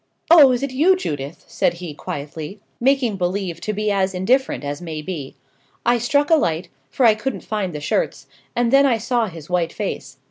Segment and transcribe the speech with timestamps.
[0.31, 4.81] 'Oh, is it you, Judith?' said he, quietly, making believe to be as indifferent as
[4.81, 5.35] may be.
[5.85, 8.25] I struck a light, for I couldn't find the shirts,
[8.55, 10.17] and then I saw his white face.